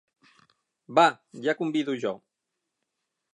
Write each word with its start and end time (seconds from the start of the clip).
Va, 0.99 1.03
ja 1.43 1.55
convido 1.61 1.97
jo! 2.05 2.15